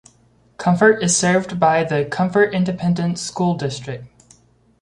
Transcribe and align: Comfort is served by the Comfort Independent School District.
Comfort 0.57 1.03
is 1.03 1.15
served 1.15 1.59
by 1.59 1.83
the 1.83 2.03
Comfort 2.05 2.55
Independent 2.55 3.19
School 3.19 3.53
District. 3.53 4.07